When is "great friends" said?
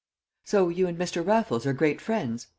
1.73-2.47